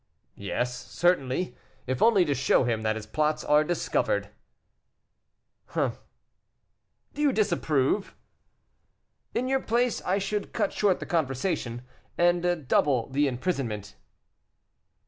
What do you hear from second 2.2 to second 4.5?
to show him that his plots are discovered."